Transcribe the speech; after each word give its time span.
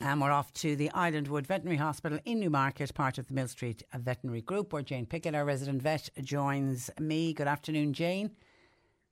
And 0.00 0.20
we're 0.20 0.30
off 0.30 0.52
to 0.54 0.76
the 0.76 0.90
Islandwood 0.90 1.46
Veterinary 1.46 1.78
Hospital 1.78 2.18
in 2.26 2.38
Newmarket, 2.38 2.94
part 2.94 3.16
of 3.16 3.28
the 3.28 3.34
Mill 3.34 3.48
Street 3.48 3.82
Veterinary 3.94 4.42
Group, 4.42 4.72
where 4.72 4.82
Jane 4.82 5.06
Pickett, 5.06 5.34
our 5.34 5.44
resident 5.44 5.80
vet, 5.80 6.10
joins 6.22 6.90
me. 7.00 7.32
Good 7.32 7.48
afternoon, 7.48 7.94
Jane. 7.94 8.32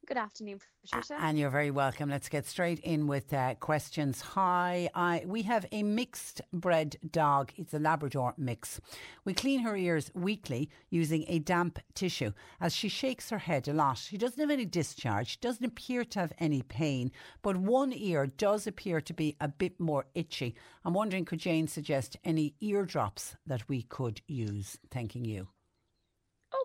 Good 0.07 0.17
afternoon, 0.19 0.61
Patricia. 0.83 1.17
And 1.19 1.39
you're 1.39 1.49
very 1.49 1.71
welcome. 1.71 2.11
Let's 2.11 2.29
get 2.29 2.45
straight 2.47 2.79
in 2.81 3.07
with 3.07 3.33
uh, 3.33 3.55
questions. 3.55 4.21
Hi, 4.21 4.91
I, 4.95 5.23
we 5.27 5.43
have 5.43 5.65
a 5.73 5.83
mixed 5.83 6.43
bred 6.53 6.97
dog. 7.11 7.53
It's 7.57 7.73
a 7.73 7.79
Labrador 7.79 8.35
mix. 8.37 8.83
We 9.25 9.33
clean 9.33 9.61
her 9.61 9.77
ears 9.77 10.11
weekly 10.15 10.69
using 10.91 11.25
a 11.27 11.39
damp 11.39 11.79
tissue 11.95 12.33
as 12.61 12.75
she 12.75 12.91
shakes 12.91 13.31
her 13.31 13.39
head 13.39 13.67
a 13.67 13.73
lot. 13.73 13.97
She 13.97 14.19
doesn't 14.19 14.41
have 14.41 14.51
any 14.51 14.67
discharge, 14.67 15.41
doesn't 15.41 15.65
appear 15.65 16.05
to 16.05 16.19
have 16.19 16.33
any 16.39 16.61
pain, 16.61 17.11
but 17.41 17.57
one 17.57 17.93
ear 17.95 18.27
does 18.27 18.67
appear 18.67 19.01
to 19.01 19.15
be 19.15 19.37
a 19.41 19.49
bit 19.49 19.81
more 19.81 20.05
itchy. 20.15 20.55
I'm 20.85 20.93
wondering, 20.93 21.25
could 21.25 21.39
Jane 21.39 21.67
suggest 21.67 22.19
any 22.25 22.57
eardrops 22.61 23.37
that 23.47 23.69
we 23.71 23.83
could 23.83 24.21
use? 24.27 24.77
Thanking 24.91 25.25
you. 25.25 25.49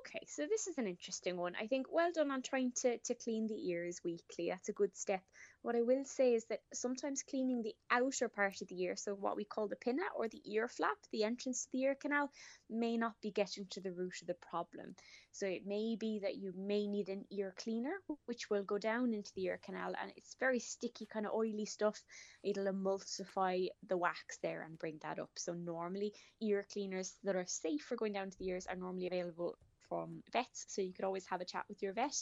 Okay, 0.10 0.26
so 0.28 0.48
this 0.50 0.66
is 0.66 0.80
an 0.80 0.88
interesting 0.88 1.38
one. 1.38 1.54
I 1.62 1.68
think 1.68 1.86
well 1.92 2.12
done 2.12 2.32
on 2.32 2.42
trying 2.42 2.72
to, 2.82 2.98
to 2.98 3.14
clean 3.14 3.46
the 3.46 3.70
ears 3.70 4.02
weekly. 4.04 4.50
That's 4.50 4.70
a 4.70 4.74
good 4.74 4.98
step. 4.98 5.22
What 5.62 5.76
I 5.76 5.84
will 5.84 6.04
say 6.04 6.34
is 6.34 6.46
that 6.46 6.62
sometimes 6.74 7.22
cleaning 7.22 7.62
the 7.62 7.76
outer 7.92 8.28
part 8.28 8.60
of 8.60 8.70
the 8.70 8.82
ear, 8.82 8.96
so 8.96 9.14
what 9.14 9.36
we 9.36 9.44
call 9.44 9.68
the 9.68 9.76
pinna 9.76 10.02
or 10.18 10.28
the 10.28 10.42
ear 10.52 10.68
flap, 10.68 10.98
the 11.12 11.26
entrance 11.26 11.66
to 11.66 11.72
the 11.74 11.82
ear 11.82 11.94
canal, 11.94 12.32
may 12.72 12.98
not 12.98 13.22
be 13.22 13.30
getting 13.30 13.68
to 13.68 13.82
the 13.82 13.92
root 13.92 14.16
of 14.22 14.28
the 14.28 14.34
problem. 14.50 14.96
So 15.32 15.46
it 15.46 15.68
may 15.68 15.96
be 15.96 16.22
that 16.24 16.38
you 16.38 16.54
may 16.58 16.88
need 16.88 17.10
an 17.10 17.26
ear 17.30 17.54
cleaner, 17.60 17.94
which 18.25 18.50
will 18.50 18.64
go 18.64 18.80
down 18.80 19.14
into 19.14 19.31
the 19.36 19.44
ear 19.44 19.59
canal 19.64 19.94
and 20.02 20.12
it's 20.16 20.36
very 20.40 20.59
sticky, 20.59 21.06
kind 21.06 21.28
of 21.28 21.34
oily 21.34 21.66
stuff. 21.66 22.02
It'll 22.44 22.66
emulsify 22.66 23.68
the 23.88 23.98
wax 23.98 24.40
there 24.42 24.64
and 24.64 24.80
bring 24.80 24.98
that 25.03 25.19
up. 25.19 25.30
So 25.38 25.53
normally 25.53 26.14
ear 26.42 26.66
cleaners 26.74 27.14
that 27.25 27.36
are 27.36 27.46
safe 27.46 27.84
for 27.84 27.96
going 27.96 28.14
down 28.14 28.31
to 28.31 28.38
the 28.40 28.48
ears 28.48 28.66
are 28.66 28.75
normally 28.75 29.06
available 29.06 29.56
from 29.89 30.23
vets, 30.31 30.66
so 30.69 30.81
you 30.81 30.94
could 30.94 31.05
always 31.05 31.25
have 31.25 31.41
a 31.41 31.45
chat 31.45 31.66
with 31.67 31.81
your 31.81 31.94
vet 31.94 32.16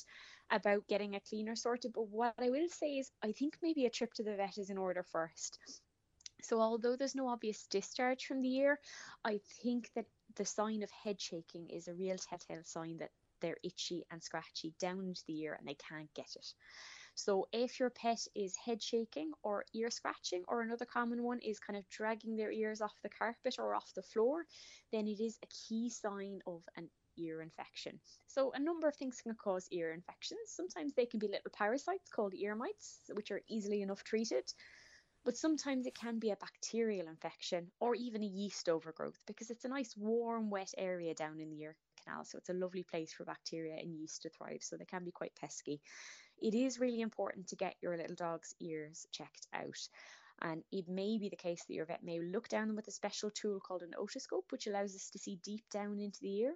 about 0.50 0.88
getting 0.88 1.16
a 1.16 1.20
cleaner 1.20 1.56
sorted. 1.56 1.92
But 1.94 2.08
what 2.08 2.34
I 2.40 2.50
will 2.50 2.70
say 2.70 2.98
is, 2.98 3.12
I 3.22 3.34
think 3.34 3.58
maybe 3.62 3.86
a 3.86 3.90
trip 3.90 4.14
to 4.16 4.24
the 4.24 4.36
vet 4.36 4.58
is 4.58 4.70
in 4.70 4.78
order 4.78 5.04
first. 5.04 5.60
So, 6.42 6.62
although 6.62 6.96
there's 6.96 7.16
no 7.16 7.28
obvious 7.28 7.68
discharge 7.68 8.26
from 8.26 8.42
the 8.42 8.56
ear, 8.56 8.80
I 9.26 9.40
think 9.62 9.92
that 9.96 10.06
the 10.36 10.46
sign 10.46 10.84
of 10.84 10.92
head 10.92 11.20
shaking 11.20 11.70
is 11.70 11.88
a 11.88 11.94
real 11.94 12.18
telltale 12.18 12.64
sign 12.64 12.98
that 12.98 13.12
they're 13.40 13.58
itchy 13.64 14.06
and 14.12 14.24
scratchy 14.24 14.74
down 14.80 15.06
into 15.06 15.24
the 15.28 15.40
ear 15.42 15.56
and 15.58 15.68
they 15.68 15.76
can't 15.76 16.14
get 16.14 16.36
it. 16.36 16.54
So, 17.16 17.48
if 17.52 17.80
your 17.80 17.90
pet 17.90 18.28
is 18.36 18.56
head 18.56 18.84
shaking 18.84 19.32
or 19.42 19.66
ear 19.74 19.90
scratching, 19.90 20.44
or 20.48 20.62
another 20.62 20.86
common 20.86 21.24
one 21.24 21.40
is 21.40 21.60
kind 21.60 21.78
of 21.78 21.90
dragging 21.90 22.36
their 22.36 22.52
ears 22.52 22.82
off 22.82 22.94
the 23.02 23.10
carpet 23.10 23.56
or 23.58 23.74
off 23.74 23.92
the 23.96 24.04
floor, 24.04 24.46
then 24.92 25.08
it 25.08 25.20
is 25.20 25.40
a 25.42 25.48
key 25.48 25.90
sign 25.90 26.42
of 26.46 26.62
an 26.76 26.90
ear 27.18 27.42
infection. 27.42 28.00
So 28.28 28.52
a 28.54 28.60
number 28.60 28.88
of 28.88 28.96
things 28.96 29.22
can 29.22 29.36
cause 29.36 29.68
ear 29.72 29.92
infections. 29.94 30.40
Sometimes 30.48 30.94
they 30.94 31.06
can 31.06 31.20
be 31.20 31.28
little 31.28 31.52
parasites 31.54 32.10
called 32.10 32.34
ear 32.36 32.56
mites, 32.56 33.00
which 33.14 33.32
are 33.32 33.42
easily 33.50 33.82
enough 33.82 34.04
treated. 34.04 34.44
But 35.26 35.36
sometimes 35.36 35.86
it 35.86 35.96
can 35.96 36.20
be 36.20 36.32
a 36.32 36.38
bacterial 36.38 37.08
infection 37.08 37.70
or 37.82 37.96
even 37.96 38.24
a 38.24 38.26
yeast 38.26 38.70
overgrowth 38.70 39.22
because 39.26 39.50
it's 39.50 39.66
a 39.66 39.70
nice 39.70 39.94
warm, 39.98 40.50
wet 40.50 40.72
area 40.78 41.14
down 41.14 41.42
in 41.42 41.50
the 41.50 41.62
ear 41.62 41.76
canal. 42.02 42.24
So 42.24 42.38
it's 42.38 42.50
a 42.50 42.54
lovely 42.54 42.84
place 42.84 43.12
for 43.12 43.26
bacteria 43.26 43.76
and 43.76 43.94
yeast 43.94 44.22
to 44.22 44.30
thrive. 44.30 44.60
So 44.62 44.78
they 44.78 44.86
can 44.86 45.04
be 45.04 45.12
quite 45.12 45.36
pesky. 45.36 45.82
It 46.42 46.54
is 46.54 46.80
really 46.80 47.02
important 47.02 47.48
to 47.48 47.56
get 47.56 47.76
your 47.82 47.98
little 47.98 48.16
dog's 48.16 48.56
ears 48.62 49.06
checked 49.12 49.48
out. 49.54 49.90
And 50.42 50.64
it 50.72 50.88
may 50.88 51.18
be 51.18 51.30
the 51.30 51.36
case 51.36 51.64
that 51.68 51.74
your 51.74 51.88
vet 51.88 52.04
may 52.04 52.20
look 52.20 52.48
down 52.48 52.68
them 52.68 52.76
with 52.76 52.88
a 52.88 52.92
special 52.92 53.32
tool 53.32 53.60
called 53.60 53.82
an 53.82 53.96
otoscope, 54.00 54.52
which 54.52 54.68
allows 54.68 54.96
us 54.96 55.10
to 55.10 55.20
see 55.20 55.40
deep 55.44 55.64
down 55.72 56.00
into 56.00 56.20
the 56.22 56.38
ear 56.38 56.56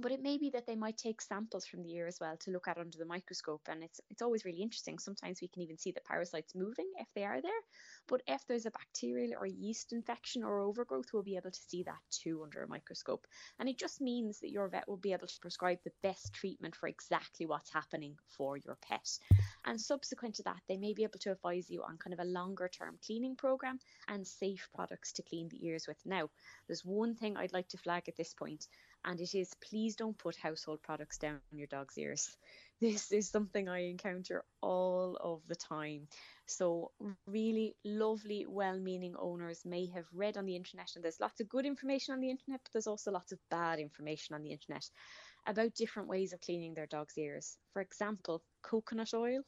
but 0.00 0.12
it 0.12 0.22
may 0.22 0.38
be 0.38 0.50
that 0.50 0.66
they 0.66 0.76
might 0.76 0.96
take 0.96 1.20
samples 1.20 1.66
from 1.66 1.82
the 1.82 1.94
ear 1.94 2.06
as 2.06 2.18
well 2.20 2.36
to 2.38 2.50
look 2.50 2.68
at 2.68 2.78
under 2.78 2.98
the 2.98 3.04
microscope 3.04 3.62
and 3.68 3.82
it's 3.82 4.00
it's 4.10 4.22
always 4.22 4.44
really 4.44 4.62
interesting. 4.62 4.98
Sometimes 4.98 5.40
we 5.40 5.48
can 5.48 5.62
even 5.62 5.78
see 5.78 5.92
the 5.92 6.00
parasites 6.00 6.54
moving 6.54 6.90
if 6.98 7.08
they 7.14 7.24
are 7.24 7.40
there 7.40 7.60
but 8.08 8.22
if 8.26 8.44
there's 8.46 8.66
a 8.66 8.70
bacterial 8.70 9.32
or 9.38 9.46
yeast 9.46 9.92
infection 9.92 10.42
or 10.42 10.60
overgrowth 10.60 11.12
we'll 11.12 11.22
be 11.22 11.36
able 11.36 11.50
to 11.50 11.60
see 11.68 11.82
that 11.84 12.00
too 12.10 12.42
under 12.42 12.62
a 12.62 12.68
microscope. 12.68 13.26
And 13.58 13.68
it 13.68 13.78
just 13.78 14.00
means 14.00 14.40
that 14.40 14.50
your 14.50 14.68
vet 14.68 14.88
will 14.88 14.96
be 14.96 15.12
able 15.12 15.26
to 15.26 15.40
prescribe 15.40 15.78
the 15.84 15.92
best 16.02 16.32
treatment 16.32 16.74
for 16.74 16.88
exactly 16.88 17.46
what's 17.46 17.72
happening 17.72 18.16
for 18.28 18.56
your 18.56 18.76
pet. 18.82 19.08
And 19.64 19.80
subsequent 19.80 20.34
to 20.36 20.42
that 20.44 20.60
they 20.68 20.76
may 20.76 20.92
be 20.92 21.04
able 21.04 21.18
to 21.20 21.32
advise 21.32 21.70
you 21.70 21.82
on 21.82 21.98
kind 21.98 22.14
of 22.14 22.20
a 22.20 22.24
longer 22.24 22.68
term 22.68 22.98
cleaning 23.04 23.36
program 23.36 23.78
and 24.08 24.26
safe 24.26 24.68
products 24.74 25.12
to 25.12 25.22
clean 25.22 25.48
the 25.48 25.64
ears 25.66 25.86
with. 25.86 25.98
Now 26.04 26.30
there's 26.66 26.84
one 26.84 27.14
thing 27.14 27.36
I'd 27.36 27.52
like 27.52 27.68
to 27.68 27.78
flag 27.78 28.08
at 28.08 28.16
this 28.16 28.34
point 28.34 28.66
and 29.04 29.20
it 29.20 29.34
is 29.34 29.54
please 29.68 29.96
don't 29.96 30.18
put 30.18 30.36
household 30.36 30.82
products 30.82 31.18
down 31.18 31.40
your 31.52 31.66
dog's 31.66 31.98
ears. 31.98 32.36
This 32.80 33.12
is 33.12 33.28
something 33.28 33.68
I 33.68 33.90
encounter 33.90 34.42
all 34.62 35.18
of 35.20 35.42
the 35.48 35.54
time. 35.54 36.08
So, 36.46 36.92
really 37.26 37.76
lovely, 37.84 38.46
well 38.48 38.78
meaning 38.78 39.14
owners 39.18 39.66
may 39.66 39.86
have 39.94 40.06
read 40.14 40.38
on 40.38 40.46
the 40.46 40.56
internet, 40.56 40.90
and 40.94 41.04
there's 41.04 41.20
lots 41.20 41.40
of 41.40 41.48
good 41.50 41.66
information 41.66 42.14
on 42.14 42.20
the 42.20 42.30
internet, 42.30 42.60
but 42.64 42.72
there's 42.72 42.86
also 42.86 43.10
lots 43.10 43.32
of 43.32 43.38
bad 43.50 43.80
information 43.80 44.34
on 44.34 44.42
the 44.42 44.52
internet 44.52 44.88
about 45.46 45.74
different 45.74 46.08
ways 46.08 46.32
of 46.32 46.40
cleaning 46.40 46.72
their 46.72 46.86
dog's 46.86 47.18
ears. 47.18 47.58
For 47.74 47.82
example, 47.82 48.42
coconut 48.62 49.12
oil, 49.12 49.42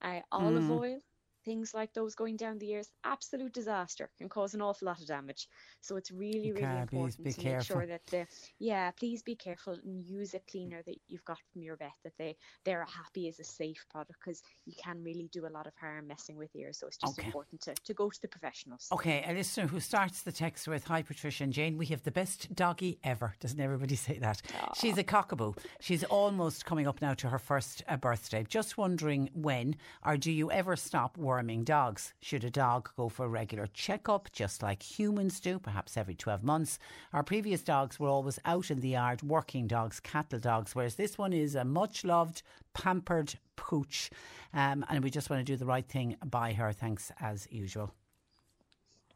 uh, 0.00 0.20
olive 0.30 0.62
mm. 0.62 0.80
oil, 0.80 1.00
things 1.44 1.74
like 1.74 1.92
those 1.94 2.14
going 2.14 2.36
down 2.36 2.58
the 2.58 2.70
ears, 2.70 2.90
absolute 3.04 3.52
disaster, 3.52 4.10
can 4.18 4.28
cause 4.28 4.54
an 4.54 4.62
awful 4.62 4.86
lot 4.86 5.00
of 5.00 5.06
damage. 5.06 5.48
So 5.80 5.96
it's 5.96 6.10
really, 6.10 6.52
really 6.52 6.62
important 6.62 7.16
to 7.24 7.40
careful. 7.40 7.52
make 7.52 7.62
sure 7.62 7.86
that 7.86 8.06
the 8.06 8.26
yeah, 8.58 8.90
please 8.92 9.22
be 9.22 9.34
careful 9.34 9.76
and 9.84 10.04
use 10.04 10.34
a 10.34 10.40
cleaner 10.50 10.82
that 10.86 10.96
you've 11.08 11.24
got 11.24 11.38
from 11.52 11.62
your 11.62 11.76
vet 11.76 11.92
that 12.04 12.12
they 12.18 12.36
they're 12.64 12.84
happy 12.84 13.28
is 13.28 13.38
a 13.40 13.44
safe 13.44 13.84
product 13.90 14.18
because 14.24 14.42
you 14.66 14.74
can 14.82 15.02
really 15.02 15.28
do 15.32 15.46
a 15.46 15.52
lot 15.52 15.66
of 15.66 15.72
harm 15.80 16.06
messing 16.06 16.36
with 16.36 16.54
ears. 16.54 16.78
So 16.78 16.86
it's 16.86 16.96
just 16.96 17.18
okay. 17.18 17.26
important 17.26 17.60
to, 17.62 17.74
to 17.74 17.94
go 17.94 18.08
to 18.10 18.22
the 18.22 18.28
professionals. 18.28 18.88
Okay, 18.92 19.24
a 19.26 19.32
listener 19.32 19.66
who 19.66 19.80
starts 19.80 20.22
the 20.22 20.32
text 20.32 20.68
with 20.68 20.84
Hi 20.84 21.02
Patricia 21.02 21.44
and 21.44 21.52
Jane, 21.52 21.76
we 21.76 21.86
have 21.86 22.02
the 22.02 22.10
best 22.10 22.54
doggy 22.54 22.98
ever. 23.02 23.34
Doesn't 23.40 23.60
everybody 23.60 23.96
say 23.96 24.18
that? 24.18 24.42
Aww. 24.48 24.76
She's 24.80 24.98
a 24.98 25.04
cockapoo. 25.04 25.56
She's 25.80 26.04
almost 26.04 26.64
coming 26.64 26.86
up 26.86 27.02
now 27.02 27.14
to 27.14 27.28
her 27.28 27.38
first 27.38 27.82
uh, 27.88 27.96
birthday. 27.96 28.44
Just 28.48 28.78
wondering 28.78 29.30
when 29.34 29.76
or 30.04 30.16
do 30.16 30.30
you 30.30 30.50
ever 30.50 30.76
stop 30.76 31.18
working 31.18 31.31
worming 31.32 31.64
dogs. 31.64 32.12
Should 32.20 32.44
a 32.44 32.50
dog 32.50 32.90
go 32.94 33.08
for 33.08 33.24
a 33.24 33.28
regular 33.28 33.66
checkup, 33.72 34.30
just 34.32 34.62
like 34.62 34.82
humans 34.82 35.40
do, 35.40 35.58
perhaps 35.58 35.96
every 35.96 36.14
12 36.14 36.44
months? 36.44 36.78
Our 37.14 37.22
previous 37.22 37.62
dogs 37.62 37.98
were 37.98 38.10
always 38.10 38.38
out 38.44 38.70
in 38.70 38.80
the 38.80 38.90
yard, 38.90 39.22
working 39.22 39.66
dogs, 39.66 39.98
cattle 39.98 40.38
dogs, 40.38 40.74
whereas 40.74 40.96
this 40.96 41.16
one 41.16 41.32
is 41.32 41.54
a 41.54 41.64
much 41.64 42.04
loved, 42.04 42.42
pampered 42.74 43.32
pooch. 43.56 44.10
Um, 44.52 44.84
and 44.90 45.02
we 45.02 45.08
just 45.08 45.30
want 45.30 45.40
to 45.40 45.50
do 45.50 45.56
the 45.56 45.64
right 45.64 45.88
thing 45.88 46.16
by 46.22 46.52
her. 46.52 46.70
Thanks 46.70 47.10
as 47.18 47.48
usual. 47.50 47.94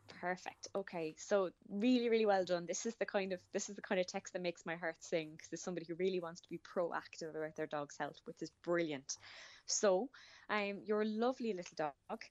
Perfect. 0.08 0.68
Okay, 0.74 1.14
so 1.18 1.50
really, 1.68 2.08
really 2.08 2.26
well 2.26 2.44
done. 2.44 2.64
This 2.66 2.86
is 2.86 2.94
the 2.96 3.06
kind 3.06 3.32
of 3.32 3.40
this 3.52 3.68
is 3.68 3.76
the 3.76 3.82
kind 3.82 4.00
of 4.00 4.06
text 4.06 4.32
that 4.32 4.42
makes 4.42 4.64
my 4.64 4.76
heart 4.76 4.96
sing 5.02 5.32
because 5.32 5.48
there's 5.50 5.62
somebody 5.62 5.86
who 5.86 5.94
really 5.96 6.20
wants 6.20 6.40
to 6.42 6.48
be 6.48 6.58
proactive 6.58 7.30
about 7.30 7.56
their 7.56 7.66
dog's 7.66 7.96
health, 7.98 8.16
which 8.24 8.40
is 8.40 8.50
brilliant. 8.64 9.16
So, 9.66 10.10
um, 10.48 10.80
your 10.84 11.04
lovely 11.04 11.52
little 11.54 11.74
dog, 11.76 12.22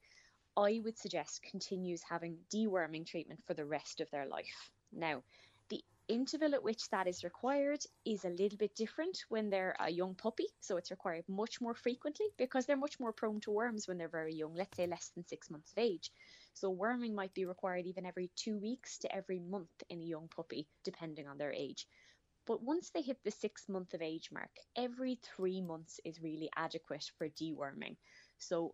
I 0.58 0.82
would 0.84 0.98
suggest 0.98 1.44
continues 1.44 2.04
having 2.04 2.40
deworming 2.54 3.06
treatment 3.06 3.44
for 3.46 3.54
the 3.54 3.66
rest 3.66 4.00
of 4.02 4.10
their 4.12 4.26
life. 4.26 4.72
Now, 4.92 5.24
the 5.70 5.84
interval 6.08 6.56
at 6.56 6.64
which 6.64 6.90
that 6.90 7.08
is 7.08 7.24
required 7.24 7.82
is 8.06 8.26
a 8.26 8.30
little 8.30 8.58
bit 8.58 8.76
different 8.76 9.18
when 9.30 9.50
they're 9.50 9.76
a 9.80 9.90
young 9.92 10.16
puppy. 10.16 10.48
So 10.62 10.78
it's 10.78 10.92
required 10.92 11.26
much 11.28 11.62
more 11.62 11.76
frequently 11.76 12.28
because 12.38 12.66
they're 12.66 12.78
much 12.78 13.00
more 13.00 13.14
prone 13.14 13.42
to 13.42 13.52
worms 13.52 13.88
when 13.88 13.98
they're 13.98 14.10
very 14.10 14.36
young, 14.36 14.54
let's 14.56 14.78
say 14.78 14.88
less 14.88 15.10
than 15.16 15.26
six 15.26 15.50
months 15.50 15.72
of 15.72 15.80
age. 15.80 16.12
So 16.56 16.70
worming 16.70 17.14
might 17.14 17.34
be 17.34 17.46
required 17.46 17.86
even 17.86 18.06
every 18.06 18.32
two 18.36 18.58
weeks 18.58 18.98
to 19.00 19.14
every 19.16 19.40
month 19.40 19.84
in 19.90 20.02
a 20.02 20.06
young 20.06 20.30
puppy, 20.30 20.68
depending 20.84 21.28
on 21.28 21.38
their 21.38 21.52
age. 21.52 21.86
But 22.48 22.64
once 22.64 22.92
they 22.92 23.02
hit 23.02 23.18
the 23.24 23.32
six 23.32 23.68
month 23.68 23.94
of 23.94 24.02
age 24.02 24.30
mark, 24.32 24.52
every 24.76 25.20
three 25.36 25.62
months 25.62 26.00
is 26.06 26.22
really 26.22 26.50
adequate 26.56 27.12
for 27.18 27.28
deworming. 27.28 27.98
So 28.38 28.74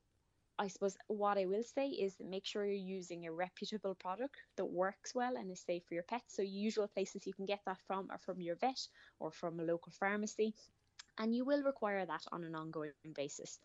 I 0.60 0.68
suppose 0.68 0.96
what 1.08 1.40
I 1.40 1.46
will 1.48 1.64
say 1.64 1.88
is 1.88 2.14
make 2.20 2.46
sure 2.46 2.64
you're 2.64 2.98
using 2.98 3.26
a 3.26 3.32
reputable 3.32 3.96
product 3.96 4.36
that 4.58 4.66
works 4.66 5.16
well 5.16 5.36
and 5.36 5.50
is 5.50 5.62
safe 5.62 5.84
for 5.88 5.96
your 5.96 6.04
pet. 6.04 6.22
So 6.28 6.44
usual 6.44 6.88
places 6.88 7.26
you 7.26 7.34
can 7.34 7.48
get 7.48 7.62
that 7.66 7.80
from 7.88 8.12
are 8.12 8.20
from 8.20 8.42
your 8.42 8.58
vet 8.58 8.80
or 9.20 9.32
from 9.32 9.60
a 9.60 9.64
local 9.64 9.92
pharmacy, 9.92 10.54
and 11.18 11.36
you 11.36 11.46
will 11.46 11.64
require 11.64 12.06
that 12.06 12.24
on 12.32 12.44
an 12.44 12.54
ongoing 12.56 12.92
basis. 13.16 13.60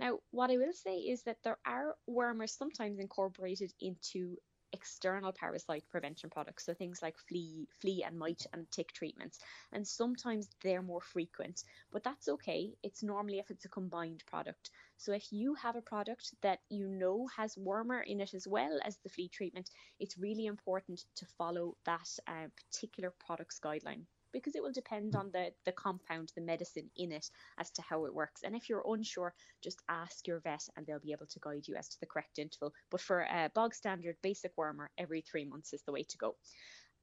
Now, 0.00 0.20
what 0.30 0.50
I 0.50 0.56
will 0.56 0.72
say 0.72 0.96
is 0.96 1.24
that 1.24 1.42
there 1.44 1.58
are 1.66 1.94
wormers 2.08 2.56
sometimes 2.56 2.98
incorporated 2.98 3.74
into 3.82 4.38
external 4.72 5.30
parasite 5.30 5.84
prevention 5.90 6.30
products, 6.30 6.64
so 6.64 6.72
things 6.72 7.02
like 7.02 7.18
flea, 7.18 7.68
flea 7.82 8.04
and 8.06 8.18
mite 8.18 8.46
and 8.54 8.70
tick 8.70 8.94
treatments. 8.94 9.38
And 9.72 9.86
sometimes 9.86 10.48
they're 10.62 10.80
more 10.80 11.02
frequent, 11.02 11.64
but 11.92 12.02
that's 12.02 12.28
okay. 12.28 12.72
It's 12.82 13.02
normally 13.02 13.40
if 13.40 13.50
it's 13.50 13.66
a 13.66 13.68
combined 13.68 14.24
product. 14.26 14.70
So 14.96 15.12
if 15.12 15.30
you 15.32 15.52
have 15.56 15.76
a 15.76 15.82
product 15.82 16.32
that 16.40 16.60
you 16.70 16.88
know 16.88 17.28
has 17.36 17.56
wormer 17.56 18.02
in 18.02 18.22
it 18.22 18.32
as 18.32 18.48
well 18.48 18.80
as 18.82 18.96
the 19.02 19.10
flea 19.10 19.28
treatment, 19.28 19.68
it's 19.98 20.16
really 20.16 20.46
important 20.46 21.04
to 21.16 21.26
follow 21.36 21.76
that 21.84 22.08
uh, 22.26 22.46
particular 22.56 23.12
product's 23.26 23.60
guideline 23.60 24.06
because 24.32 24.54
it 24.54 24.62
will 24.62 24.72
depend 24.72 25.16
on 25.16 25.30
the, 25.32 25.50
the 25.64 25.72
compound, 25.72 26.32
the 26.34 26.42
medicine 26.42 26.90
in 26.96 27.12
it, 27.12 27.28
as 27.58 27.70
to 27.72 27.82
how 27.82 28.04
it 28.04 28.14
works. 28.14 28.42
And 28.42 28.54
if 28.54 28.68
you're 28.68 28.84
unsure, 28.86 29.34
just 29.62 29.82
ask 29.88 30.26
your 30.26 30.40
vet 30.40 30.66
and 30.76 30.86
they'll 30.86 31.00
be 31.00 31.12
able 31.12 31.26
to 31.26 31.40
guide 31.40 31.66
you 31.66 31.76
as 31.76 31.88
to 31.88 32.00
the 32.00 32.06
correct 32.06 32.38
interval. 32.38 32.72
But 32.90 33.00
for 33.00 33.20
a 33.20 33.50
bog 33.54 33.74
standard 33.74 34.16
basic 34.22 34.56
wormer, 34.56 34.86
every 34.98 35.20
three 35.22 35.44
months 35.44 35.72
is 35.72 35.82
the 35.82 35.92
way 35.92 36.04
to 36.04 36.18
go. 36.18 36.36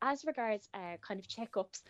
As 0.02 0.26
regards 0.26 0.68
uh, 0.74 0.98
kind 1.02 1.20
of 1.20 1.28
checkups, 1.28 1.82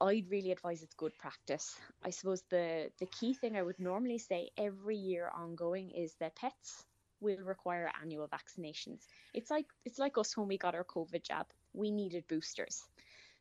I'd 0.00 0.30
really 0.30 0.52
advise 0.52 0.82
it's 0.82 0.94
good 0.94 1.12
practice. 1.18 1.78
I 2.02 2.10
suppose 2.10 2.42
the 2.48 2.90
the 2.98 3.06
key 3.06 3.34
thing 3.34 3.56
I 3.56 3.62
would 3.62 3.78
normally 3.78 4.16
say 4.18 4.48
every 4.56 4.96
year 4.96 5.30
ongoing 5.34 5.90
is 5.90 6.14
that 6.20 6.36
pets 6.36 6.84
will 7.20 7.36
require 7.44 7.92
annual 8.00 8.26
vaccinations. 8.28 9.06
It's 9.34 9.50
like 9.50 9.66
it's 9.84 9.98
like 9.98 10.16
us 10.16 10.36
when 10.36 10.48
we 10.48 10.56
got 10.56 10.74
our 10.74 10.84
COVID 10.84 11.22
jab. 11.22 11.46
We 11.74 11.90
needed 11.90 12.24
boosters 12.28 12.82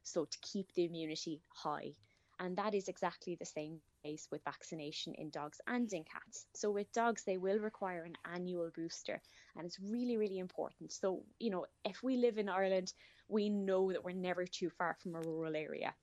so 0.04 0.26
to 0.26 0.38
keep 0.42 0.74
the 0.74 0.86
immunity 0.86 1.42
high. 1.50 1.94
And 2.40 2.56
that 2.58 2.74
is 2.74 2.88
exactly 2.88 3.36
the 3.36 3.46
same 3.46 3.82
case 4.04 4.28
with 4.32 4.44
vaccination 4.46 5.14
in 5.16 5.30
dogs 5.30 5.60
and 5.68 5.92
in 5.92 6.06
cats. 6.06 6.46
So 6.56 6.72
with 6.72 6.92
dogs, 6.94 7.24
they 7.26 7.38
will 7.38 7.60
require 7.60 8.04
an 8.04 8.16
annual 8.34 8.72
booster, 8.74 9.22
and 9.58 9.66
it's 9.66 9.80
really, 9.80 10.16
really 10.16 10.40
important. 10.40 10.94
So, 10.94 11.24
you 11.40 11.50
know, 11.50 11.66
if 11.84 12.02
we 12.02 12.16
live 12.16 12.38
in 12.38 12.48
Ireland, 12.48 12.94
we 13.28 13.50
know 13.50 13.92
that 13.92 14.04
we're 14.04 14.16
never 14.16 14.46
too 14.46 14.70
far 14.70 14.96
from 15.02 15.16
a 15.16 15.22
rural 15.22 15.56
area. 15.56 15.94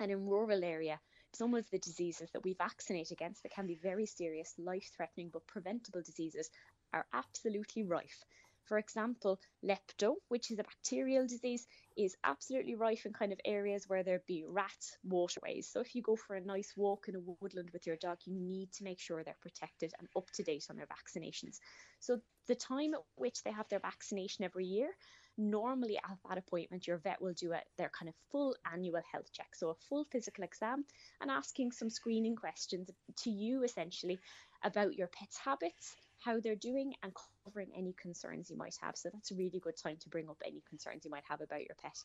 And 0.00 0.10
in 0.10 0.26
rural 0.26 0.64
area, 0.64 0.98
some 1.32 1.54
of 1.54 1.68
the 1.70 1.78
diseases 1.78 2.30
that 2.32 2.44
we 2.44 2.54
vaccinate 2.54 3.10
against 3.10 3.42
that 3.42 3.52
can 3.52 3.66
be 3.66 3.78
very 3.82 4.06
serious, 4.06 4.54
life 4.58 4.90
threatening, 4.96 5.28
but 5.30 5.46
preventable 5.46 6.02
diseases 6.02 6.50
are 6.94 7.06
absolutely 7.12 7.82
rife. 7.82 8.24
For 8.66 8.78
example, 8.78 9.38
lepto, 9.64 10.16
which 10.28 10.50
is 10.50 10.58
a 10.58 10.64
bacterial 10.64 11.26
disease, 11.26 11.66
is 11.96 12.16
absolutely 12.24 12.74
rife 12.74 13.06
in 13.06 13.12
kind 13.12 13.32
of 13.32 13.40
areas 13.44 13.88
where 13.88 14.02
there'd 14.02 14.26
be 14.26 14.44
rat 14.46 14.70
waterways. 15.04 15.68
So 15.68 15.80
if 15.80 15.94
you 15.94 16.02
go 16.02 16.16
for 16.16 16.34
a 16.34 16.40
nice 16.44 16.72
walk 16.76 17.08
in 17.08 17.16
a 17.16 17.20
woodland 17.40 17.70
with 17.72 17.86
your 17.86 17.96
dog, 17.96 18.18
you 18.24 18.34
need 18.34 18.72
to 18.72 18.84
make 18.84 19.00
sure 19.00 19.22
they're 19.22 19.36
protected 19.40 19.92
and 19.98 20.08
up 20.16 20.30
to 20.32 20.42
date 20.42 20.66
on 20.68 20.76
their 20.76 20.86
vaccinations. 20.86 21.58
So 22.00 22.20
the 22.48 22.56
time 22.56 22.94
at 22.94 23.00
which 23.14 23.42
they 23.42 23.52
have 23.52 23.68
their 23.68 23.80
vaccination 23.80 24.44
every 24.44 24.66
year, 24.66 24.90
normally 25.38 25.98
at 25.98 26.18
that 26.28 26.38
appointment 26.38 26.86
your 26.86 26.98
vet 26.98 27.20
will 27.20 27.34
do 27.34 27.52
a, 27.52 27.60
their 27.76 27.90
kind 27.96 28.08
of 28.08 28.14
full 28.30 28.56
annual 28.72 29.02
health 29.12 29.30
check 29.32 29.54
so 29.54 29.68
a 29.68 29.74
full 29.88 30.06
physical 30.10 30.42
exam 30.44 30.84
and 31.20 31.30
asking 31.30 31.70
some 31.70 31.90
screening 31.90 32.34
questions 32.34 32.88
to 33.18 33.30
you 33.30 33.62
essentially 33.62 34.18
about 34.64 34.94
your 34.94 35.08
pet's 35.08 35.36
habits 35.36 35.94
how 36.18 36.40
they're 36.40 36.56
doing 36.56 36.94
and 37.02 37.12
covering 37.44 37.70
any 37.76 37.92
concerns 37.92 38.50
you 38.50 38.56
might 38.56 38.76
have. 38.82 38.96
So 38.96 39.10
that's 39.12 39.30
a 39.30 39.36
really 39.36 39.60
good 39.60 39.76
time 39.76 39.96
to 40.00 40.08
bring 40.08 40.28
up 40.28 40.42
any 40.44 40.62
concerns 40.68 41.04
you 41.04 41.10
might 41.10 41.24
have 41.28 41.40
about 41.40 41.60
your 41.60 41.76
pet. 41.80 41.96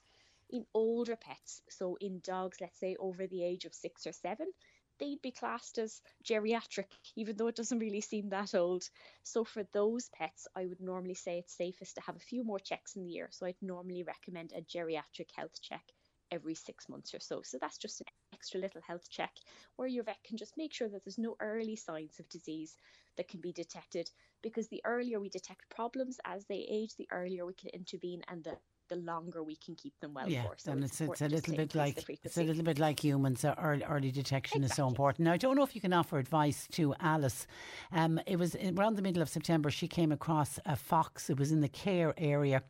In 0.49 0.65
older 0.73 1.15
pets, 1.15 1.61
so 1.69 1.97
in 2.01 2.19
dogs, 2.23 2.57
let's 2.59 2.79
say 2.79 2.95
over 2.99 3.25
the 3.27 3.43
age 3.43 3.65
of 3.65 3.73
six 3.73 4.05
or 4.05 4.11
seven, 4.11 4.51
they'd 4.99 5.21
be 5.21 5.31
classed 5.31 5.77
as 5.77 6.01
geriatric, 6.23 6.87
even 7.15 7.35
though 7.37 7.47
it 7.47 7.55
doesn't 7.55 7.79
really 7.79 8.01
seem 8.01 8.29
that 8.29 8.53
old. 8.53 8.83
So 9.23 9.43
for 9.43 9.63
those 9.73 10.09
pets, 10.09 10.47
I 10.55 10.65
would 10.65 10.81
normally 10.81 11.15
say 11.15 11.39
it's 11.39 11.55
safest 11.55 11.95
to 11.95 12.01
have 12.01 12.15
a 12.15 12.19
few 12.19 12.43
more 12.43 12.59
checks 12.59 12.95
in 12.95 13.03
the 13.03 13.09
year. 13.09 13.29
So 13.31 13.45
I'd 13.45 13.55
normally 13.61 14.03
recommend 14.03 14.51
a 14.53 14.61
geriatric 14.61 15.31
health 15.35 15.61
check 15.61 15.83
every 16.31 16.55
six 16.55 16.89
months 16.89 17.13
or 17.13 17.19
so. 17.19 17.41
So 17.43 17.57
that's 17.59 17.77
just 17.77 18.01
an 18.01 18.07
extra 18.33 18.59
little 18.59 18.81
health 18.81 19.09
check 19.09 19.31
where 19.75 19.87
your 19.87 20.03
vet 20.03 20.23
can 20.23 20.37
just 20.37 20.57
make 20.57 20.73
sure 20.73 20.89
that 20.89 21.03
there's 21.03 21.17
no 21.17 21.35
early 21.39 21.75
signs 21.75 22.19
of 22.19 22.29
disease 22.29 22.75
that 23.17 23.27
can 23.27 23.41
be 23.41 23.51
detected 23.51 24.09
because 24.41 24.67
the 24.69 24.81
earlier 24.85 25.19
we 25.19 25.29
detect 25.29 25.69
problems 25.69 26.19
as 26.25 26.45
they 26.45 26.65
age, 26.69 26.95
the 26.97 27.07
earlier 27.11 27.45
we 27.45 27.53
can 27.53 27.69
intervene 27.69 28.21
and 28.29 28.43
the 28.43 28.57
the 28.89 28.97
longer 28.97 29.41
we 29.41 29.55
can 29.55 29.73
keep 29.73 29.97
them 30.01 30.13
well 30.13 30.27
yeah, 30.27 30.43
for. 30.43 30.55
So 30.57 30.73
and 30.73 30.83
it's, 30.83 30.99
it's, 30.99 31.21
a 31.21 31.29
little 31.29 31.55
bit 31.55 31.73
like 31.75 32.03
it's 32.23 32.37
a 32.37 32.43
little 32.43 32.63
bit 32.63 32.77
like 32.77 33.01
humans. 33.01 33.45
Early, 33.45 33.83
early 33.85 34.11
detection 34.11 34.63
exactly. 34.63 34.65
is 34.65 34.75
so 34.75 34.87
important. 34.87 35.25
Now 35.25 35.31
I 35.31 35.37
don't 35.37 35.55
know 35.55 35.63
if 35.63 35.73
you 35.75 35.79
can 35.79 35.93
offer 35.93 36.19
advice 36.19 36.67
to 36.73 36.93
Alice. 36.99 37.47
Um, 37.93 38.19
it 38.27 38.37
was 38.37 38.55
around 38.55 38.97
the 38.97 39.01
middle 39.01 39.21
of 39.21 39.29
September. 39.29 39.71
She 39.71 39.87
came 39.87 40.11
across 40.11 40.59
a 40.65 40.75
fox. 40.75 41.29
It 41.29 41.39
was 41.39 41.53
in 41.53 41.61
the 41.61 41.69
care 41.69 42.13
area 42.17 42.63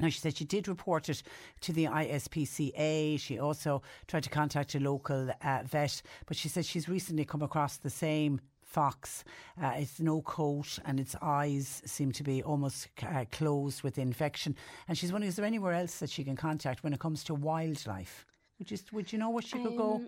now, 0.00 0.08
she 0.08 0.20
said 0.20 0.36
she 0.36 0.44
did 0.44 0.66
report 0.68 1.08
it 1.08 1.22
to 1.60 1.72
the 1.72 1.84
ISPCA. 1.86 3.20
She 3.20 3.38
also 3.38 3.82
tried 4.06 4.22
to 4.24 4.30
contact 4.30 4.74
a 4.74 4.80
local 4.80 5.30
uh, 5.42 5.60
vet, 5.64 6.02
but 6.26 6.36
she 6.36 6.48
said 6.48 6.64
she's 6.64 6.88
recently 6.88 7.24
come 7.24 7.42
across 7.42 7.76
the 7.76 7.90
same 7.90 8.40
fox. 8.62 9.24
Uh, 9.62 9.72
it's 9.76 10.00
no 10.00 10.22
coat 10.22 10.78
and 10.84 11.00
its 11.00 11.16
eyes 11.20 11.82
seem 11.84 12.12
to 12.12 12.22
be 12.22 12.42
almost 12.42 12.88
uh, 13.02 13.24
closed 13.32 13.82
with 13.82 13.98
infection. 13.98 14.56
And 14.88 14.96
she's 14.96 15.12
wondering, 15.12 15.28
is 15.28 15.36
there 15.36 15.44
anywhere 15.44 15.72
else 15.72 15.98
that 15.98 16.10
she 16.10 16.24
can 16.24 16.36
contact 16.36 16.82
when 16.82 16.92
it 16.92 17.00
comes 17.00 17.24
to 17.24 17.34
wildlife? 17.34 18.26
Would 18.58 18.70
you, 18.70 18.78
would 18.92 19.12
you 19.12 19.18
know 19.18 19.30
where 19.30 19.42
she 19.42 19.58
could 19.58 19.72
um, 19.72 19.76
go? 19.76 20.02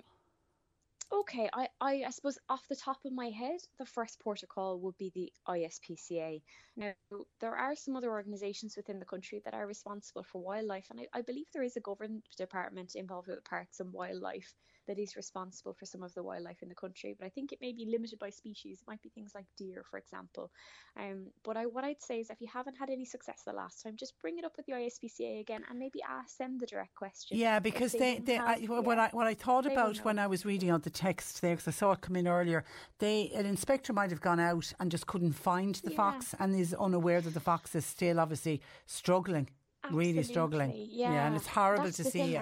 Okay, 1.13 1.51
I, 1.53 1.69
I, 1.79 2.05
I 2.07 2.11
suppose 2.11 2.39
off 2.49 2.67
the 2.69 2.77
top 2.77 3.05
of 3.05 3.13
my 3.13 3.29
head, 3.29 3.61
the 3.79 3.85
first 3.85 4.19
protocol 4.19 4.81
would 4.81 4.97
be 4.97 5.11
the 5.15 5.31
ISPCA. 5.47 6.43
Now, 6.75 6.95
there 7.39 7.55
are 7.55 7.77
some 7.77 7.97
other 7.97 8.11
organisations 8.11 8.77
within 8.77 8.99
the 8.99 9.05
country 9.05 9.43
that 9.45 9.53
are 9.53 9.67
responsible 9.67 10.23
for 10.25 10.43
wildlife, 10.43 10.87
and 10.91 11.01
I, 11.01 11.19
I 11.19 11.21
believe 11.21 11.47
there 11.53 11.63
is 11.63 11.77
a 11.77 11.81
government 11.81 12.25
department 12.39 12.95
involved 12.95 13.29
with 13.29 13.45
parks 13.45 13.79
and 13.81 13.93
wildlife 13.93 14.55
that 14.87 14.99
is 14.99 15.17
responsible 15.17 15.75
for 15.75 15.87
some 15.87 16.03
of 16.03 16.13
the 16.15 16.23
wildlife 16.23 16.63
in 16.63 16.69
the 16.69 16.75
country. 16.75 17.15
But 17.19 17.27
I 17.27 17.29
think 17.29 17.53
it 17.53 17.59
may 17.61 17.73
be 17.73 17.87
limited 17.91 18.19
by 18.19 18.31
species. 18.31 18.81
It 18.81 18.89
might 18.89 19.03
be 19.03 19.11
things 19.11 19.33
like 19.35 19.47
deer, 19.57 19.85
for 19.91 19.99
example. 19.99 20.51
Um, 20.99 21.27
but 21.45 21.57
I, 21.57 21.67
what 21.67 21.85
I'd 21.85 22.03
say 22.03 22.21
is 22.21 22.31
if 22.31 22.41
you 22.41 22.49
haven't 22.53 22.77
had 22.77 22.91
any 22.91 23.05
success 23.05 23.43
the 23.47 23.53
last 23.53 23.83
time, 23.83 23.97
just 23.97 24.19
bring 24.21 24.39
it 24.39 24.45
up 24.45 24.53
with 24.57 24.67
the 24.67 24.73
ISPCA 24.73 25.41
again 25.41 25.63
and 25.69 25.79
maybe 25.79 26.01
ask 26.09 26.37
them 26.37 26.59
the 26.59 26.67
direct 26.67 26.95
question. 26.95 27.39
Yeah, 27.39 27.59
because 27.61 27.93
they, 27.93 28.19
they, 28.19 28.35
have, 28.35 28.49
I, 28.49 28.57
yeah, 28.57 28.81
what 28.81 28.99
I 28.99 29.09
what 29.13 29.27
I 29.27 29.35
thought 29.35 29.67
about 29.67 29.99
when 29.99 30.19
I 30.19 30.27
was 30.27 30.45
reading 30.45 30.71
out 30.71 30.83
the 30.83 30.91
text 30.91 31.41
there, 31.43 31.55
because 31.55 31.69
I 31.69 31.73
saw 31.73 31.93
it 31.93 32.01
come 32.01 32.17
in 32.17 32.27
earlier, 32.27 32.65
they 32.99 33.31
an 33.35 33.47
inspector 33.47 33.93
might 33.93 34.11
have 34.11 34.21
gone 34.21 34.41
out 34.41 34.73
and 34.81 34.91
just 34.91 35.07
couldn't 35.07 35.33
find 35.33 35.77
the 35.77 35.91
yeah. 35.91 35.97
fox 35.97 36.35
and 36.39 36.55
is 36.59 36.75
unaware 36.75 37.21
that 37.21 37.35
the 37.35 37.41
fox 37.41 37.75
is 37.75 37.87
still 37.87 38.19
obviously 38.19 38.61
struggling. 38.87 39.49
Absolutely. 39.85 40.13
Really 40.13 40.23
struggling. 40.23 40.73
Yeah. 40.75 41.13
yeah 41.13 41.27
and 41.27 41.37
it's 41.37 41.47
horrible 41.47 41.85
That's 41.85 41.97
to 41.97 42.05
see 42.05 42.39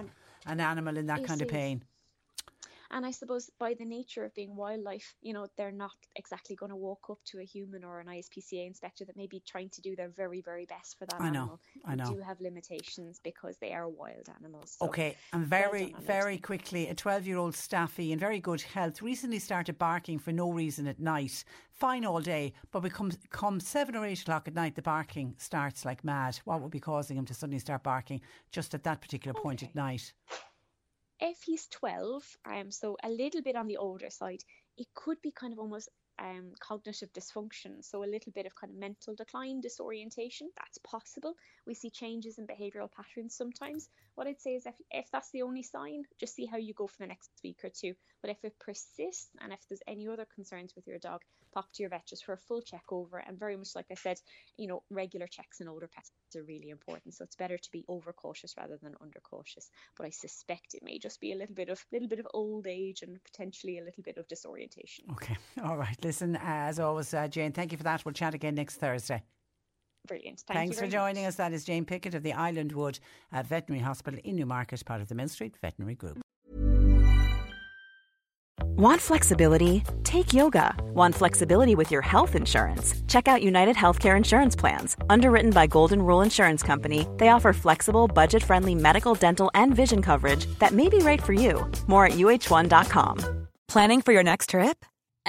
an 0.46 0.60
animal 0.60 0.96
in 0.96 1.06
that 1.06 1.24
kind 1.24 1.40
of 1.42 1.48
pain. 1.48 1.82
And 2.90 3.06
I 3.06 3.10
suppose 3.12 3.50
by 3.58 3.74
the 3.74 3.84
nature 3.84 4.24
of 4.24 4.34
being 4.34 4.56
wildlife, 4.56 5.14
you 5.22 5.32
know, 5.32 5.46
they're 5.56 5.70
not 5.70 5.92
exactly 6.16 6.56
going 6.56 6.70
to 6.70 6.76
walk 6.76 7.06
up 7.08 7.18
to 7.26 7.38
a 7.38 7.44
human 7.44 7.84
or 7.84 8.00
an 8.00 8.08
ISPCA 8.08 8.66
inspector 8.66 9.04
that 9.04 9.16
may 9.16 9.26
be 9.26 9.40
trying 9.46 9.68
to 9.70 9.80
do 9.80 9.94
their 9.94 10.08
very, 10.08 10.40
very 10.40 10.66
best 10.66 10.98
for 10.98 11.06
that 11.06 11.20
I 11.20 11.30
know, 11.30 11.40
animal. 11.40 11.60
I 11.84 11.94
know. 11.94 12.04
They 12.06 12.14
do 12.14 12.20
have 12.20 12.40
limitations 12.40 13.20
because 13.22 13.56
they 13.58 13.72
are 13.72 13.88
wild 13.88 14.28
animals. 14.38 14.76
So 14.78 14.86
Okay, 14.86 15.16
and 15.32 15.46
very, 15.46 15.94
very 16.00 16.38
quickly, 16.38 16.88
a 16.88 16.94
12 16.94 17.26
year 17.26 17.38
old 17.38 17.54
staffy 17.54 18.12
in 18.12 18.18
very 18.18 18.40
good 18.40 18.60
health 18.60 19.02
recently 19.02 19.38
started 19.38 19.78
barking 19.78 20.18
for 20.18 20.32
no 20.32 20.50
reason 20.50 20.86
at 20.86 20.98
night. 20.98 21.44
Fine 21.72 22.04
all 22.04 22.20
day, 22.20 22.52
but 22.72 22.80
become, 22.80 23.10
come 23.30 23.60
7 23.60 23.94
or 23.96 24.04
8 24.04 24.20
o'clock 24.20 24.48
at 24.48 24.54
night, 24.54 24.74
the 24.74 24.82
barking 24.82 25.34
starts 25.38 25.84
like 25.84 26.04
mad. 26.04 26.38
What 26.44 26.60
would 26.60 26.70
be 26.70 26.80
causing 26.80 27.16
him 27.16 27.24
to 27.26 27.34
suddenly 27.34 27.60
start 27.60 27.82
barking 27.82 28.20
just 28.50 28.74
at 28.74 28.84
that 28.84 29.00
particular 29.00 29.32
point 29.32 29.62
at 29.62 29.74
night? 29.74 30.12
If 31.20 31.42
he's 31.42 31.66
12, 31.68 32.22
um, 32.44 32.70
so 32.70 32.96
a 33.02 33.10
little 33.10 33.42
bit 33.42 33.56
on 33.56 33.66
the 33.66 33.76
older 33.76 34.10
side, 34.10 34.42
it 34.76 34.86
could 34.94 35.20
be 35.22 35.32
kind 35.32 35.52
of 35.52 35.58
almost 35.58 35.88
um, 36.20 36.52
cognitive 36.60 37.12
dysfunction. 37.12 37.82
So 37.82 38.04
a 38.04 38.12
little 38.12 38.32
bit 38.32 38.46
of 38.46 38.54
kind 38.54 38.72
of 38.72 38.78
mental 38.78 39.14
decline, 39.14 39.60
disorientation. 39.60 40.50
That's 40.56 40.78
possible. 40.78 41.34
We 41.66 41.74
see 41.74 41.90
changes 41.90 42.38
in 42.38 42.46
behavioural 42.46 42.90
patterns 42.92 43.34
sometimes. 43.34 43.88
What 44.14 44.26
I'd 44.26 44.40
say 44.40 44.54
is 44.54 44.66
if, 44.66 44.74
if 44.90 45.10
that's 45.10 45.30
the 45.30 45.42
only 45.42 45.62
sign, 45.62 46.04
just 46.18 46.34
see 46.34 46.46
how 46.46 46.58
you 46.58 46.74
go 46.74 46.86
for 46.86 46.98
the 46.98 47.06
next 47.06 47.30
week 47.42 47.60
or 47.64 47.70
two. 47.70 47.94
But 48.20 48.30
if 48.30 48.44
it 48.44 48.58
persists 48.58 49.30
and 49.40 49.52
if 49.52 49.60
there's 49.68 49.82
any 49.86 50.08
other 50.08 50.26
concerns 50.34 50.74
with 50.76 50.86
your 50.86 50.98
dog, 50.98 51.22
pop 51.52 51.72
to 51.72 51.82
your 51.82 51.90
vet 51.90 52.06
just 52.06 52.24
for 52.24 52.32
a 52.32 52.38
full 52.38 52.62
check 52.62 52.84
over. 52.90 53.18
And 53.18 53.38
very 53.38 53.56
much 53.56 53.74
like 53.74 53.86
I 53.90 53.94
said, 53.94 54.20
you 54.56 54.68
know, 54.68 54.82
regular 54.90 55.26
checks 55.26 55.60
in 55.60 55.68
older 55.68 55.88
pets 55.88 56.10
are 56.36 56.42
really 56.42 56.70
important. 56.70 57.14
So 57.14 57.24
it's 57.24 57.36
better 57.36 57.58
to 57.58 57.70
be 57.72 57.84
over 57.88 58.12
cautious 58.12 58.54
rather 58.56 58.78
than 58.82 58.94
under 59.00 59.20
cautious. 59.20 59.68
But 59.96 60.06
I 60.06 60.10
suspect 60.10 60.74
it 60.74 60.82
may 60.82 60.98
just 60.98 61.20
be 61.20 61.32
a 61.32 61.36
little 61.36 61.54
bit 61.54 61.68
of 61.68 61.84
little 61.92 62.08
bit 62.08 62.20
of 62.20 62.28
old 62.32 62.66
age 62.66 63.02
and 63.02 63.22
potentially 63.24 63.78
a 63.78 63.84
little 63.84 64.02
bit 64.02 64.18
of 64.18 64.28
disorientation. 64.28 65.06
Okay, 65.12 65.36
all 65.64 65.76
right. 65.76 65.96
Listen, 66.10 66.36
as 66.42 66.80
always, 66.80 67.14
uh, 67.14 67.28
Jane, 67.28 67.52
thank 67.52 67.70
you 67.70 67.78
for 67.78 67.84
that. 67.84 68.04
We'll 68.04 68.12
chat 68.12 68.34
again 68.34 68.56
next 68.56 68.78
Thursday. 68.78 69.22
Brilliant. 70.08 70.40
Thank 70.40 70.58
Thanks 70.58 70.76
you 70.76 70.86
for 70.86 70.90
joining 70.90 71.22
much. 71.22 71.28
us. 71.28 71.36
That 71.36 71.52
is 71.52 71.64
Jane 71.64 71.84
Pickett 71.84 72.16
of 72.16 72.24
the 72.24 72.32
Island 72.32 72.72
Wood 72.72 72.98
uh, 73.32 73.44
Veterinary 73.44 73.84
Hospital 73.84 74.18
in 74.24 74.34
Newmarket, 74.34 74.84
part 74.84 75.00
of 75.00 75.06
the 75.06 75.14
Mill 75.14 75.28
Street 75.28 75.54
Veterinary 75.62 75.94
Group. 75.94 76.18
Want 78.60 79.00
flexibility? 79.00 79.84
Take 80.02 80.34
yoga. 80.34 80.74
Want 80.94 81.14
flexibility 81.14 81.76
with 81.76 81.92
your 81.92 82.02
health 82.02 82.34
insurance? 82.34 83.00
Check 83.06 83.28
out 83.28 83.40
United 83.44 83.76
Healthcare 83.76 84.16
Insurance 84.16 84.56
Plans. 84.56 84.96
Underwritten 85.08 85.52
by 85.52 85.68
Golden 85.68 86.02
Rule 86.02 86.22
Insurance 86.22 86.64
Company, 86.64 87.06
they 87.18 87.28
offer 87.28 87.52
flexible, 87.52 88.08
budget 88.08 88.42
friendly 88.42 88.74
medical, 88.74 89.14
dental, 89.14 89.48
and 89.54 89.76
vision 89.76 90.02
coverage 90.02 90.46
that 90.58 90.72
may 90.72 90.88
be 90.88 90.98
right 90.98 91.22
for 91.22 91.34
you. 91.34 91.70
More 91.86 92.06
at 92.06 92.14
uh1.com. 92.14 93.46
Planning 93.68 94.00
for 94.00 94.10
your 94.12 94.24
next 94.24 94.50
trip? 94.50 94.84